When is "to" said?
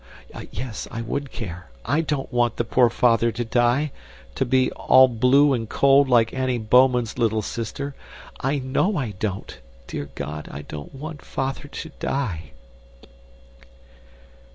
3.33-3.45, 4.33-4.45, 11.67-11.89